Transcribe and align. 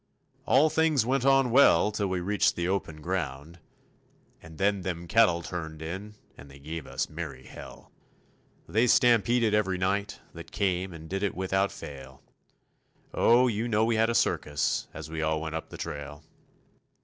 All 0.47 0.71
things 0.71 1.05
went 1.05 1.25
on 1.25 1.51
well 1.51 1.91
till 1.91 2.07
we 2.07 2.21
reached 2.21 2.55
the 2.55 2.67
open 2.67 3.01
ground, 3.01 3.59
And 4.41 4.57
then 4.57 4.81
them 4.81 5.07
cattle 5.07 5.43
turned 5.43 5.79
in 5.83 6.15
and 6.35 6.49
they 6.49 6.57
gave 6.57 6.87
us 6.87 7.07
merry 7.07 7.45
hell. 7.45 7.91
They 8.67 8.87
stampeded 8.87 9.53
every 9.53 9.77
night 9.77 10.19
that 10.33 10.51
came 10.51 10.91
and 10.91 11.07
did 11.07 11.21
it 11.21 11.35
without 11.35 11.71
fail, 11.71 12.23
Oh, 13.13 13.45
you 13.45 13.67
know 13.67 13.85
we 13.85 13.95
had 13.95 14.09
a 14.09 14.15
circus 14.15 14.87
as 14.91 15.11
we 15.11 15.21
all 15.21 15.39
went 15.39 15.53
up 15.53 15.69
the 15.69 15.77
trail. 15.77 16.23